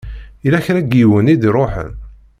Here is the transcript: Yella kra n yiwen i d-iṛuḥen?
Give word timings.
Yella 0.43 0.65
kra 0.65 0.79
n 0.85 0.89
yiwen 0.97 1.31
i 1.33 1.35
d-iṛuḥen? 1.41 1.91